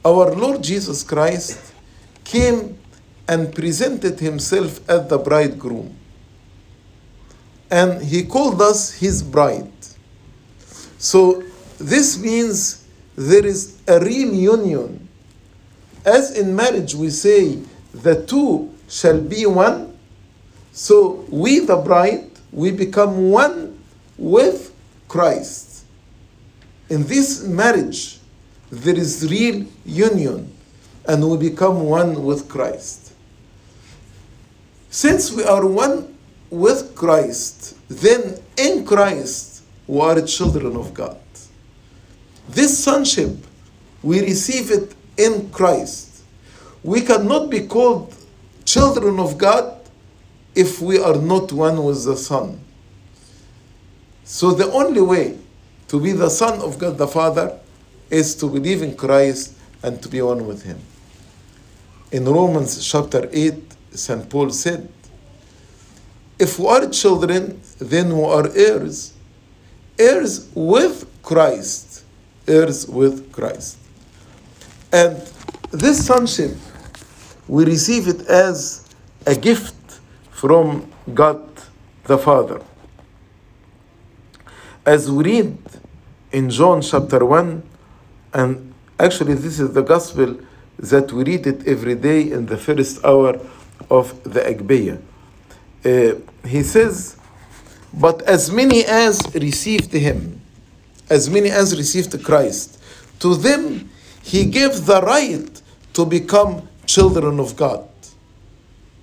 our 0.05 0.33
Lord 0.35 0.63
Jesus 0.63 1.03
Christ 1.03 1.75
came 2.23 2.79
and 3.27 3.53
presented 3.53 4.21
himself 4.21 4.89
as 4.89 5.09
the 5.09 5.19
bridegroom. 5.19 5.97
And 7.71 8.03
he 8.03 8.25
called 8.25 8.63
us 8.63 8.93
his 8.93 9.23
bride. 9.23 9.73
So 11.01 11.43
this 11.79 12.21
means 12.21 12.85
there 13.17 13.45
is 13.45 13.81
a 13.89 13.99
real 14.01 14.35
union. 14.35 15.09
As 16.05 16.37
in 16.39 16.55
marriage, 16.55 16.95
we 16.95 17.09
say 17.09 17.59
the 17.93 18.27
two 18.27 18.73
shall 18.87 19.19
be 19.19 19.47
one. 19.47 19.97
So 20.73 21.25
we, 21.31 21.61
the 21.61 21.77
bride, 21.77 22.31
we 22.53 22.71
become 22.71 23.31
one 23.31 23.81
with 24.19 24.75
Christ. 25.09 25.85
In 26.91 27.07
this 27.07 27.45
marriage, 27.45 28.19
there 28.71 28.97
is 28.97 29.27
real 29.31 29.67
union, 29.87 30.53
and 31.09 31.29
we 31.29 31.51
become 31.51 31.81
one 31.81 32.25
with 32.25 32.47
Christ. 32.47 33.15
Since 34.91 35.33
we 35.33 35.45
are 35.45 35.67
one 35.67 36.15
with 36.51 36.95
Christ, 36.95 37.77
then 37.89 38.39
in 38.59 38.85
Christ 38.85 39.50
we 39.91 40.01
are 40.03 40.23
children 40.23 40.77
of 40.77 40.95
God. 40.95 41.19
This 42.49 42.79
sonship, 42.79 43.37
we 44.05 44.21
receive 44.21 44.71
it 44.71 44.95
in 45.17 45.51
Christ. 45.51 46.23
We 46.85 47.01
cannot 47.01 47.51
be 47.51 47.67
called 47.67 48.15
children 48.65 49.19
of 49.19 49.37
God 49.37 49.81
if 50.55 50.81
we 50.81 51.01
are 51.01 51.17
not 51.17 51.51
one 51.51 51.83
with 51.83 52.05
the 52.05 52.17
Son. 52.17 52.61
So 54.23 54.53
the 54.53 54.71
only 54.71 55.01
way 55.01 55.37
to 55.89 56.01
be 56.01 56.13
the 56.13 56.31
Son 56.31 56.61
of 56.61 56.79
God 56.79 56.97
the 56.97 57.09
Father 57.09 57.59
is 58.11 58.37
to 58.37 58.49
believe 58.49 58.83
in 58.83 58.95
Christ 58.95 59.59
and 59.83 60.01
to 60.05 60.09
be 60.09 60.23
one 60.23 60.47
with 60.47 60.63
Him. 60.63 60.79
In 62.13 62.27
Romans 62.27 62.87
chapter 62.89 63.29
8, 63.33 63.55
St. 63.91 64.31
Paul 64.31 64.51
said, 64.51 64.89
If 66.39 66.61
we 66.61 66.69
are 66.69 66.89
children, 66.91 67.61
then 67.81 68.17
we 68.17 68.23
are 68.23 68.49
heirs, 68.55 69.15
heirs 70.01 70.49
with 70.55 71.07
Christ, 71.23 72.05
heirs 72.49 72.89
with 72.89 73.31
Christ. 73.33 73.77
And 74.91 75.17
this 75.71 76.07
sonship, 76.07 76.57
we 77.47 77.65
receive 77.65 78.09
it 78.09 78.23
as 78.23 78.89
a 79.27 79.37
gift 79.37 80.01
from 80.31 80.91
God 81.13 81.47
the 82.05 82.17
Father. 82.17 82.63
As 84.87 85.11
we 85.11 85.25
read 85.25 85.59
in 86.33 86.49
John 86.49 86.81
chapter 86.81 87.25
1, 87.25 87.63
and 88.33 88.75
actually, 88.99 89.35
this 89.35 89.61
is 89.61 89.75
the 89.75 89.83
gospel 89.83 90.39
that 90.79 91.13
we 91.13 91.25
read 91.25 91.47
it 91.47 91.67
every 91.67 91.95
day 91.95 92.31
in 92.33 92.47
the 92.47 92.57
first 92.57 93.05
hour 93.05 93.39
of 93.91 94.23
the 94.25 94.41
Agpeya. 94.41 95.01
Uh, 95.85 96.21
he 96.49 96.63
says, 96.63 97.20
But 97.93 98.23
as 98.23 98.51
many 98.51 98.85
as 98.85 99.23
received 99.35 99.93
him, 99.93 100.41
as 101.09 101.29
many 101.29 101.51
as 101.51 101.77
received 101.77 102.23
Christ, 102.25 102.81
to 103.21 103.35
them 103.35 103.91
he 104.23 104.45
gave 104.45 104.87
the 104.87 105.01
right 105.03 105.63
to 105.95 106.05
become 106.05 106.69
children 106.87 107.41
of 107.41 107.57
God. 107.57 107.89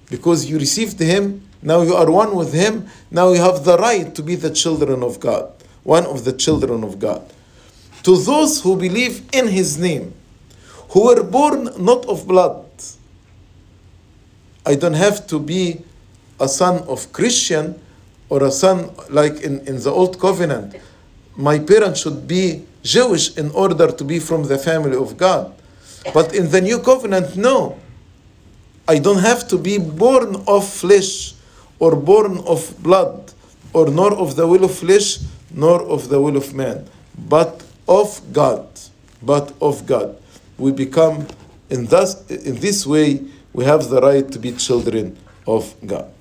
Because 0.09 0.49
you 0.49 0.57
received 0.57 0.99
him, 0.99 1.41
now 1.61 1.81
you 1.81 1.95
are 1.95 2.09
one 2.09 2.35
with 2.35 2.53
him, 2.53 2.87
now 3.11 3.33
you 3.33 3.41
have 3.41 3.65
the 3.65 3.77
right 3.77 4.15
to 4.15 4.23
be 4.23 4.35
the 4.35 4.49
children 4.49 5.03
of 5.03 5.19
God, 5.19 5.51
one 5.83 6.05
of 6.05 6.23
the 6.23 6.31
children 6.31 6.83
of 6.83 6.99
God 6.99 7.33
to 8.07 8.15
those 8.15 8.61
who 8.61 8.77
believe 8.77 9.27
in 9.33 9.49
his 9.49 9.77
name, 9.77 10.13
who 10.91 11.07
were 11.07 11.23
born 11.23 11.65
not 11.77 12.05
of 12.05 12.25
blood. 12.25 12.65
I 14.65 14.75
don't 14.75 14.93
have 14.93 15.27
to 15.27 15.39
be 15.39 15.81
a 16.39 16.47
son 16.47 16.83
of 16.87 17.11
Christian 17.11 17.77
or 18.29 18.43
a 18.43 18.51
son 18.51 18.89
like 19.09 19.41
in, 19.41 19.59
in 19.67 19.81
the 19.81 19.91
old 19.91 20.19
covenant. 20.19 20.75
My 21.35 21.59
parents 21.59 22.01
should 22.01 22.27
be 22.27 22.65
Jewish 22.83 23.37
in 23.37 23.51
order 23.51 23.91
to 23.91 24.03
be 24.03 24.19
from 24.19 24.43
the 24.43 24.57
family 24.57 24.97
of 24.97 25.17
God. 25.17 25.53
But 26.13 26.33
in 26.33 26.49
the 26.51 26.61
new 26.61 26.79
covenant, 26.79 27.35
no. 27.35 27.77
I 28.87 28.99
don't 28.99 29.19
have 29.19 29.47
to 29.49 29.57
be 29.57 29.77
born 29.77 30.43
of 30.47 30.67
flesh 30.67 31.33
or 31.79 31.95
born 31.95 32.39
of 32.47 32.73
blood 32.81 33.33
or 33.73 33.89
nor 33.89 34.13
of 34.13 34.35
the 34.35 34.47
will 34.47 34.63
of 34.63 34.73
flesh 34.73 35.19
nor 35.51 35.81
of 35.81 36.09
the 36.09 36.19
will 36.21 36.37
of 36.37 36.53
man, 36.53 36.87
but 37.27 37.63
of 37.87 38.21
God, 38.31 38.67
but 39.21 39.53
of 39.61 39.85
God. 39.85 40.15
We 40.57 40.71
become 40.71 41.27
in 41.69 41.85
thus 41.85 42.25
in 42.29 42.55
this 42.59 42.85
way 42.87 43.21
we 43.53 43.65
have 43.65 43.89
the 43.89 44.01
right 44.01 44.29
to 44.31 44.39
be 44.39 44.53
children 44.53 45.17
of 45.45 45.73
God. 45.85 46.11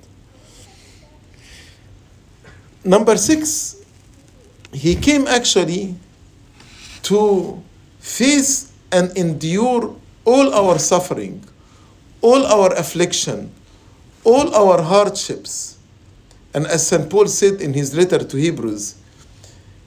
Number 2.87 3.17
six, 3.17 3.83
he 4.71 4.95
came 4.95 5.27
actually 5.27 5.93
to 7.03 7.61
face 7.99 8.71
and 8.93 9.11
endure 9.17 9.93
all 10.23 10.53
our 10.53 10.79
suffering, 10.79 11.43
all 12.21 12.45
our 12.45 12.73
affliction, 12.75 13.51
all 14.23 14.55
our 14.55 14.81
hardships. 14.81 15.79
And 16.53 16.65
as 16.65 16.87
St. 16.87 17.09
Paul 17.09 17.27
said 17.27 17.59
in 17.59 17.73
his 17.73 17.93
letter 17.93 18.19
to 18.19 18.37
Hebrews, 18.37 18.95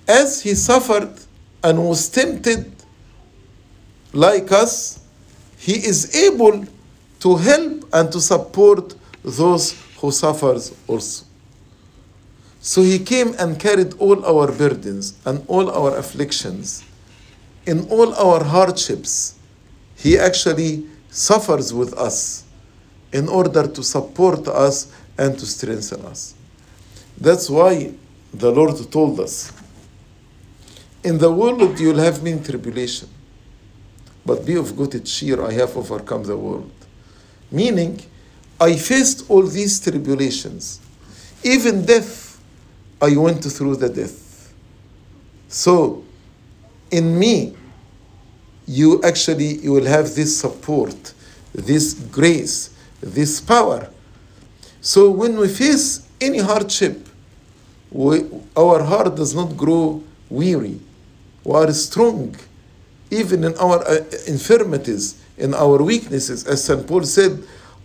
as 0.07 0.43
he 0.43 0.55
suffered 0.55 1.19
and 1.65 1.83
was 1.83 2.07
tempted 2.11 2.71
like 4.13 4.53
us, 4.53 5.01
he 5.57 5.73
is 5.73 6.15
able 6.15 6.67
to 7.21 7.37
help 7.37 7.89
and 7.95 8.13
to 8.13 8.21
support 8.21 8.95
those 9.25 9.73
who 9.97 10.13
suffers 10.13 10.75
also. 10.87 11.30
So 12.61 12.83
he 12.83 12.99
came 12.99 13.35
and 13.39 13.59
carried 13.59 13.95
all 13.95 14.25
our 14.25 14.53
burdens 14.53 15.19
and 15.25 15.43
all 15.49 15.71
our 15.71 15.97
afflictions. 15.97 16.85
In 17.67 17.89
all 17.89 18.15
our 18.15 18.45
hardships, 18.45 19.39
he 19.97 20.19
actually 20.19 20.87
suffers 21.11 21.73
with 21.73 21.95
us 21.95 22.45
in 23.13 23.29
order 23.29 23.67
to 23.67 23.83
support 23.83 24.47
us 24.49 24.93
and 25.19 25.39
to 25.39 25.47
strengthen 25.47 26.05
us. 26.07 26.35
That's 27.19 27.51
why 27.51 27.95
the 28.33 28.51
Lord 28.51 28.77
told 28.93 29.21
us 29.21 29.53
in 31.03 31.19
the 31.19 31.31
world 31.33 31.79
you'll 31.79 31.99
have 31.99 32.23
many 32.23 32.41
tribulation, 32.41 33.09
but 34.25 34.45
be 34.45 34.57
of 34.57 34.77
good 34.77 35.05
cheer, 35.07 35.43
I 35.43 35.53
have 35.53 35.77
overcome 35.77 36.25
the 36.25 36.37
world. 36.37 36.71
Meaning, 37.51 38.03
I 38.61 38.77
faced 38.77 39.29
all 39.31 39.43
these 39.47 39.81
tribulations. 39.81 40.81
Even 41.43 41.87
death, 41.87 42.30
I 43.01 43.17
went 43.17 43.45
through 43.45 43.77
the 43.77 43.89
death. 43.89 44.53
So, 45.49 46.05
in 46.91 47.19
me, 47.19 47.57
you 48.67 49.03
actually 49.03 49.57
you 49.59 49.73
will 49.73 49.87
have 49.87 50.15
this 50.15 50.39
support, 50.39 51.15
this 51.53 51.95
grace, 51.95 52.71
this 53.01 53.41
power. 53.41 53.89
So 54.81 55.11
when 55.11 55.37
we 55.37 55.49
face 55.49 56.07
any 56.21 56.39
hardship, 56.39 57.09
we, 57.91 58.25
our 58.57 58.83
heart 58.83 59.17
does 59.17 59.35
not 59.35 59.57
grow 59.57 60.03
weary 60.29 60.81
we 61.45 61.55
are 61.55 61.73
strong 61.73 62.37
even 63.11 63.45
in 63.45 63.57
our 63.57 63.83
uh, 63.89 64.05
infirmities, 64.29 65.21
in 65.37 65.53
our 65.55 65.83
weaknesses. 65.83 66.47
As 66.47 66.63
St. 66.63 66.87
Paul 66.87 67.03
said, 67.05 67.43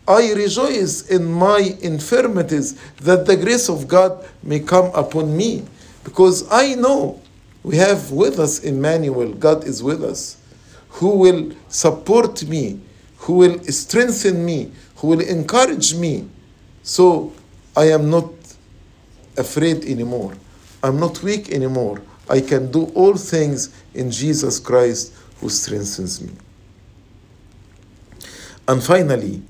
I 0.07 0.33
rejoice 0.33 1.09
in 1.09 1.31
my 1.31 1.75
infirmities 1.81 2.79
that 2.97 3.25
the 3.25 3.35
grace 3.35 3.69
of 3.69 3.87
God 3.87 4.25
may 4.43 4.59
come 4.59 4.93
upon 4.93 5.35
me. 5.35 5.65
Because 6.03 6.47
I 6.51 6.75
know 6.75 7.21
we 7.63 7.77
have 7.77 8.11
with 8.11 8.39
us 8.39 8.59
Emmanuel, 8.59 9.33
God 9.33 9.63
is 9.63 9.81
with 9.81 10.03
us, 10.03 10.37
who 10.89 11.17
will 11.17 11.51
support 11.67 12.43
me, 12.47 12.79
who 13.17 13.33
will 13.33 13.63
strengthen 13.63 14.45
me, 14.45 14.71
who 14.97 15.07
will 15.07 15.21
encourage 15.21 15.95
me. 15.95 16.29
So 16.83 17.33
I 17.75 17.85
am 17.85 18.11
not 18.11 18.29
afraid 19.37 19.83
anymore. 19.85 20.35
I'm 20.83 20.99
not 20.99 21.23
weak 21.23 21.51
anymore. 21.51 22.01
I 22.29 22.41
can 22.41 22.71
do 22.71 22.85
all 22.93 23.15
things 23.15 23.75
in 23.95 24.11
Jesus 24.11 24.59
Christ 24.59 25.13
who 25.39 25.49
strengthens 25.49 26.21
me. 26.21 26.31
And 28.67 28.83
finally, 28.83 29.41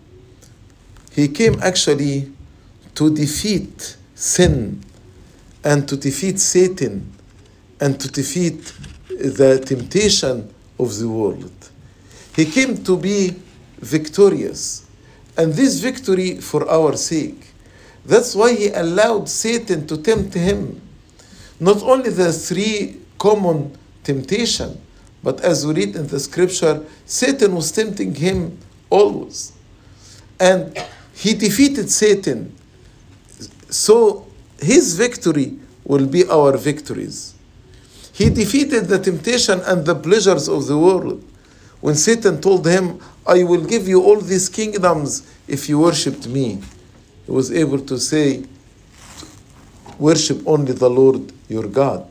he 1.16 1.30
came 1.30 1.58
actually 1.62 2.32
to 2.94 3.14
defeat 3.14 3.98
sin 4.16 4.82
and 5.64 5.88
to 5.88 5.96
defeat 5.96 6.40
Satan 6.40 7.12
and 7.80 8.00
to 8.00 8.12
defeat 8.12 8.74
the 9.08 9.64
temptation 9.66 10.54
of 10.78 10.98
the 11.00 11.08
world. 11.08 11.54
He 12.36 12.46
came 12.46 12.84
to 12.84 12.98
be 12.98 13.36
victorious, 13.80 14.86
and 15.38 15.54
this 15.54 15.80
victory 15.80 16.42
for 16.42 16.70
our 16.70 16.98
sake. 16.98 17.54
That's 18.06 18.36
why 18.36 18.54
he 18.54 18.70
allowed 18.70 19.30
Satan 19.30 19.88
to 19.88 19.98
tempt 19.98 20.34
him. 20.34 20.82
Not 21.60 21.82
only 21.82 22.10
the 22.10 22.32
three 22.34 23.00
common 23.18 23.78
temptation, 24.04 24.82
but 25.24 25.42
as 25.42 25.66
we 25.66 25.74
read 25.74 25.96
in 25.96 26.08
the 26.08 26.20
scripture, 26.20 26.86
Satan 27.06 27.56
was 27.56 27.72
tempting 27.72 28.14
him 28.16 28.60
always. 28.90 29.54
And 30.40 30.78
he 31.16 31.34
defeated 31.34 31.90
Satan. 31.90 32.54
So 33.70 34.28
his 34.60 34.96
victory 34.96 35.58
will 35.86 36.06
be 36.06 36.28
our 36.28 36.58
victories. 36.58 37.34
He 38.12 38.30
defeated 38.30 38.86
the 38.86 39.00
temptation 39.00 39.62
and 39.66 39.86
the 39.86 39.96
pleasures 39.96 40.48
of 40.48 40.68
the 40.68 40.78
world. 40.78 41.24
When 41.82 41.96
Satan 41.96 42.42
told 42.42 42.68
him, 42.68 43.00
I 43.26 43.44
will 43.44 43.64
give 43.64 43.88
you 43.88 44.04
all 44.04 44.20
these 44.20 44.50
kingdoms 44.50 45.28
if 45.48 45.70
you 45.70 45.80
worshipped 45.80 46.28
me, 46.28 46.62
he 47.26 47.32
was 47.32 47.52
able 47.52 47.80
to 47.80 47.98
say, 47.98 48.46
Worship 49.98 50.42
only 50.46 50.74
the 50.74 50.90
Lord 50.90 51.32
your 51.48 51.68
God. 51.68 52.06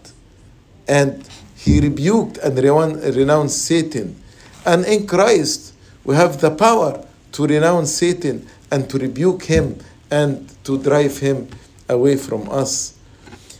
And 0.88 1.28
he 1.56 1.80
rebuked 1.80 2.38
and 2.38 2.56
renounced 2.58 3.64
Satan. 3.64 4.16
And 4.64 4.86
in 4.86 5.06
Christ, 5.06 5.74
we 6.04 6.14
have 6.14 6.40
the 6.40 6.50
power 6.50 7.04
to 7.32 7.46
renounce 7.46 7.92
Satan 7.92 8.46
and 8.74 8.90
to 8.90 8.98
rebuke 8.98 9.44
him 9.44 9.78
and 10.10 10.52
to 10.64 10.82
drive 10.82 11.16
him 11.18 11.46
away 11.88 12.16
from 12.16 12.48
us. 12.50 12.98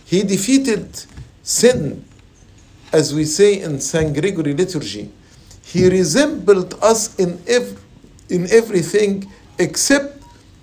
He 0.05 0.25
defeated 0.25 0.91
sin, 1.45 2.05
as 2.93 3.15
we 3.15 3.25
say 3.25 3.61
in 3.61 3.79
St. 3.79 4.13
Gregory 4.13 4.55
liturgy. 4.55 5.13
He 5.65 5.89
resembled 5.89 6.75
us 6.83 7.15
in, 7.17 7.41
ev- 7.47 7.81
in 8.29 8.51
everything 8.51 9.31
except 9.57 10.21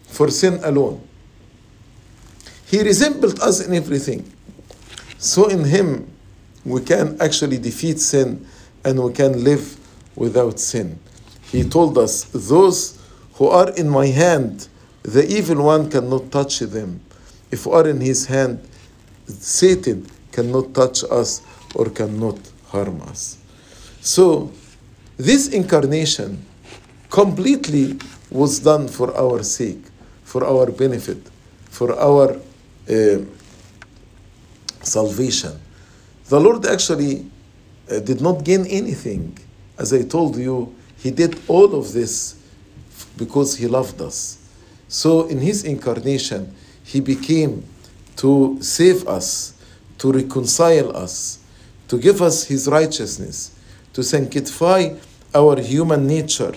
for 0.08 0.30
sin 0.30 0.60
alone. 0.66 1.02
He 2.66 2.82
resembled 2.84 3.40
us 3.40 3.66
in 3.66 3.74
everything. 3.74 4.30
So 5.18 5.48
in 5.48 5.64
him, 5.64 6.12
we 6.66 6.82
can 6.82 7.16
actually 7.22 7.58
defeat 7.58 8.00
sin 8.00 8.46
and 8.84 9.02
we 9.02 9.14
can 9.14 9.46
live 9.46 9.78
without 10.18 10.60
sin. 10.60 11.00
He 11.52 11.64
told 11.64 11.98
us, 11.98 12.26
Those 12.26 13.01
who 13.42 13.48
are 13.48 13.72
in 13.72 13.90
my 13.90 14.06
hand, 14.06 14.68
the 15.02 15.26
evil 15.28 15.64
one 15.64 15.90
cannot 15.90 16.32
touch 16.32 16.60
them. 16.60 17.02
If 17.50 17.66
we 17.66 17.72
are 17.74 17.88
in 17.88 18.00
his 18.00 18.28
hand, 18.28 18.62
Satan 19.26 20.06
cannot 20.32 20.76
touch 20.76 21.04
us 21.10 21.42
or 21.74 21.90
cannot 21.90 22.38
harm 22.68 23.02
us. 23.02 23.40
So, 24.00 24.52
this 25.18 25.48
incarnation 25.48 26.46
completely 27.10 27.98
was 28.30 28.60
done 28.60 28.88
for 28.88 29.10
our 29.18 29.42
sake, 29.42 29.86
for 30.24 30.46
our 30.46 30.70
benefit, 30.70 31.28
for 31.66 31.98
our 32.00 32.38
uh, 32.88 33.18
salvation. 34.84 35.60
The 36.30 36.40
Lord 36.40 36.68
actually 36.68 37.26
uh, 37.90 38.02
did 38.02 38.22
not 38.22 38.44
gain 38.44 38.68
anything. 38.68 39.36
As 39.80 39.92
I 39.94 40.04
told 40.04 40.38
you, 40.38 40.76
He 41.00 41.10
did 41.10 41.40
all 41.48 41.74
of 41.74 41.92
this 41.94 42.36
because 43.18 43.58
He 43.58 43.68
loved 43.68 44.02
us. 44.02 44.38
So, 44.88 45.28
in 45.28 45.40
His 45.40 45.64
incarnation, 45.64 46.54
He 46.84 47.00
became 47.00 47.64
to 48.18 48.58
save 48.62 49.08
us, 49.08 49.54
to 50.00 50.12
reconcile 50.12 50.96
us, 50.96 51.40
to 51.88 51.98
give 51.98 52.22
us 52.22 52.46
His 52.46 52.68
righteousness, 52.68 53.56
to 53.94 54.04
sanctify 54.04 54.96
our 55.34 55.60
human 55.60 56.08
nature, 56.08 56.54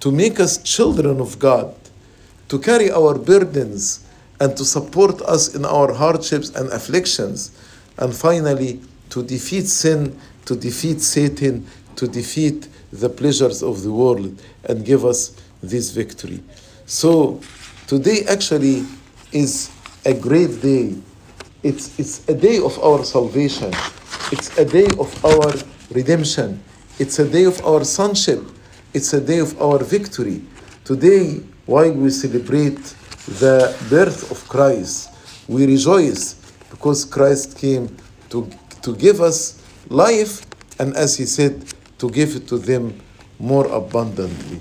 to 0.00 0.12
make 0.12 0.40
us 0.40 0.58
children 0.58 1.20
of 1.20 1.38
God, 1.38 1.74
to 2.48 2.58
carry 2.58 2.90
our 2.90 3.18
burdens, 3.18 4.04
and 4.40 4.56
to 4.56 4.64
support 4.64 5.20
us 5.22 5.54
in 5.54 5.64
our 5.64 5.92
hardships 5.92 6.50
and 6.50 6.70
afflictions, 6.70 7.50
and 7.98 8.14
finally, 8.14 8.80
to 9.10 9.22
defeat 9.22 9.66
sin, 9.66 10.18
to 10.44 10.54
defeat 10.54 11.00
Satan, 11.00 11.66
to 11.96 12.06
defeat 12.06 12.68
the 12.92 13.08
pleasures 13.08 13.62
of 13.62 13.82
the 13.82 13.92
world, 13.92 14.40
and 14.64 14.84
give 14.84 15.04
us 15.04 15.36
this 15.62 15.90
victory. 15.90 16.42
So, 16.86 17.40
today 17.86 18.24
actually 18.28 18.84
is 19.32 19.70
a 20.04 20.14
great 20.14 20.62
day. 20.62 20.96
It's, 21.62 21.98
it's 21.98 22.28
a 22.28 22.34
day 22.34 22.58
of 22.58 22.78
our 22.78 23.04
salvation. 23.04 23.72
It's 24.32 24.56
a 24.58 24.64
day 24.64 24.86
of 24.98 25.24
our 25.24 25.52
redemption. 25.90 26.62
It's 26.98 27.18
a 27.18 27.28
day 27.28 27.44
of 27.44 27.64
our 27.64 27.84
sonship. 27.84 28.42
It's 28.94 29.12
a 29.12 29.20
day 29.20 29.38
of 29.38 29.60
our 29.60 29.78
victory. 29.82 30.42
Today, 30.84 31.40
while 31.66 31.92
we 31.92 32.10
celebrate 32.10 32.82
the 33.40 33.76
birth 33.90 34.30
of 34.30 34.48
Christ, 34.48 35.10
we 35.48 35.66
rejoice 35.66 36.34
because 36.70 37.04
Christ 37.04 37.58
came 37.58 37.94
to, 38.30 38.48
to 38.82 38.94
give 38.96 39.20
us 39.20 39.62
life 39.88 40.46
and, 40.78 40.96
as 40.96 41.16
he 41.16 41.24
said, 41.24 41.64
to 41.98 42.10
give 42.10 42.36
it 42.36 42.48
to 42.48 42.58
them 42.58 42.98
more 43.38 43.66
abundantly. 43.66 44.60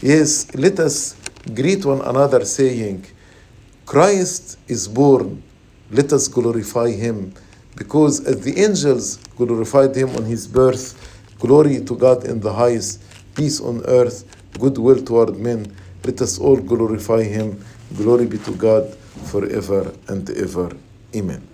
Yes, 0.00 0.54
let 0.54 0.78
us 0.78 1.16
greet 1.54 1.84
one 1.84 2.00
another 2.02 2.44
saying, 2.44 3.04
Christ 3.84 4.58
is 4.68 4.86
born, 4.86 5.42
let 5.90 6.12
us 6.12 6.28
glorify 6.28 6.90
him. 6.92 7.34
Because 7.74 8.24
as 8.26 8.40
the 8.42 8.58
angels 8.62 9.16
glorified 9.36 9.96
him 9.96 10.10
on 10.10 10.24
his 10.24 10.46
birth, 10.46 10.94
glory 11.40 11.80
to 11.84 11.96
God 11.96 12.24
in 12.24 12.40
the 12.40 12.52
highest, 12.52 13.02
peace 13.34 13.60
on 13.60 13.82
earth, 13.86 14.24
goodwill 14.58 15.02
toward 15.02 15.36
men, 15.36 15.74
let 16.04 16.20
us 16.22 16.38
all 16.38 16.56
glorify 16.56 17.22
him. 17.22 17.60
Glory 17.96 18.26
be 18.26 18.38
to 18.38 18.52
God 18.54 18.94
forever 19.30 19.92
and 20.08 20.28
ever. 20.30 20.70
Amen. 21.16 21.42